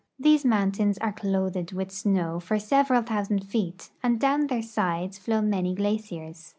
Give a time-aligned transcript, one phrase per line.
[0.17, 5.41] These mountains are clothed with snow for several thousand feet, and down their sides flow
[5.43, 6.49] many glaciers.